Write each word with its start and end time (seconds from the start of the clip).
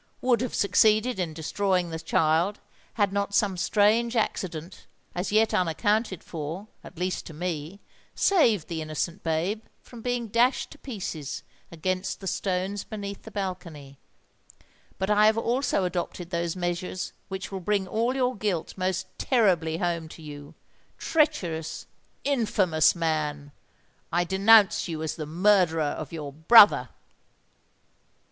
would 0.19 0.41
have 0.41 0.55
succeeded 0.55 1.19
in 1.19 1.31
destroying 1.31 1.91
the 1.91 1.99
child, 1.99 2.59
had 2.95 3.13
not 3.13 3.35
some 3.35 3.55
strange 3.55 4.15
accident, 4.15 4.87
as 5.13 5.31
yet 5.31 5.53
unaccounted 5.53 6.23
for, 6.23 6.67
at 6.83 6.97
least 6.97 7.23
to 7.27 7.35
me, 7.35 7.79
saved 8.15 8.67
the 8.67 8.81
innocent 8.81 9.21
babe 9.21 9.61
from 9.79 10.01
being 10.01 10.27
dashed 10.27 10.71
to 10.71 10.79
pieces 10.79 11.43
against 11.71 12.19
the 12.19 12.25
stones 12.25 12.83
beneath 12.83 13.21
the 13.21 13.29
balcony;—but 13.29 13.99
I 15.11 15.27
have 15.27 15.37
also 15.37 15.83
adopted 15.85 16.31
those 16.31 16.55
measures 16.55 17.13
which 17.27 17.51
will 17.51 17.59
bring 17.59 17.87
all 17.87 18.15
your 18.15 18.35
guilt 18.35 18.73
most 18.75 19.05
terribly 19.19 19.77
home 19.77 20.09
to 20.09 20.23
you! 20.23 20.55
Treacherous—infamous 20.97 22.95
man, 22.95 23.51
I 24.11 24.23
denounce 24.23 24.87
you 24.87 25.03
as 25.03 25.15
the 25.15 25.27
murderer 25.27 25.83
of 25.83 26.11
your 26.11 26.33
brother!" 26.33 26.89